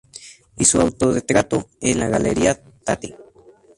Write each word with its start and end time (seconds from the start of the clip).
Y 0.57 0.65
su 0.65 0.81
autorretrato 0.81 1.69
en 1.79 1.99
la 1.99 2.07
Galería 2.09 2.59
Tate. 2.83 3.19